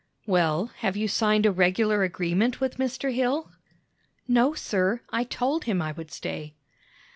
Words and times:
"Well, 0.25 0.71
have 0.77 0.97
you 0.97 1.07
signed 1.07 1.45
a 1.45 1.51
regular 1.51 2.01
agreement 2.01 2.59
with 2.59 2.77
Mr. 2.77 3.13
Hill?" 3.13 3.51
"No, 4.27 4.55
sir; 4.55 5.01
I 5.11 5.23
told 5.23 5.65
him 5.65 5.79
I 5.79 5.91
would 5.91 6.09
stay." 6.09 6.55